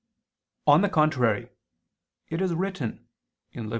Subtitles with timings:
[0.65, 1.49] On the contrary,
[2.29, 3.07] It is written
[3.53, 3.69] (Lev.